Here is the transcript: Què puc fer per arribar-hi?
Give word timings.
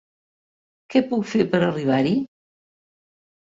Què 0.93 1.01
puc 1.11 1.27
fer 1.33 1.45
per 1.51 1.59
arribar-hi? 1.67 2.15